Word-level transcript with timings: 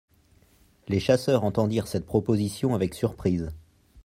Les 0.87 0.99
chasseurs 0.99 1.43
entendirent 1.43 1.87
cette 1.87 2.07
proposition 2.07 2.73
avec 2.73 2.95
surprise. 2.95 3.51